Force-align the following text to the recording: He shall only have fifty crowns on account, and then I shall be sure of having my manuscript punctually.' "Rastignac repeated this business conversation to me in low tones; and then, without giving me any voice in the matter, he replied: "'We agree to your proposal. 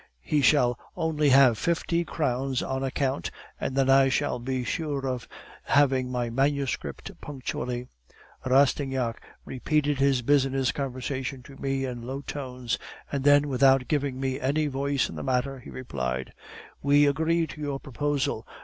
He 0.23 0.41
shall 0.41 0.79
only 0.97 1.29
have 1.29 1.59
fifty 1.59 2.03
crowns 2.03 2.63
on 2.63 2.83
account, 2.83 3.29
and 3.59 3.75
then 3.75 3.87
I 3.87 4.09
shall 4.09 4.39
be 4.39 4.63
sure 4.63 5.07
of 5.07 5.27
having 5.65 6.11
my 6.11 6.31
manuscript 6.31 7.11
punctually.' 7.21 7.87
"Rastignac 8.43 9.21
repeated 9.45 9.99
this 9.99 10.23
business 10.23 10.71
conversation 10.71 11.43
to 11.43 11.55
me 11.57 11.85
in 11.85 12.01
low 12.01 12.21
tones; 12.21 12.79
and 13.11 13.23
then, 13.23 13.47
without 13.47 13.87
giving 13.87 14.19
me 14.19 14.39
any 14.39 14.65
voice 14.65 15.07
in 15.07 15.13
the 15.13 15.21
matter, 15.23 15.59
he 15.59 15.69
replied: 15.69 16.33
"'We 16.81 17.05
agree 17.05 17.45
to 17.45 17.61
your 17.61 17.79
proposal. 17.79 18.47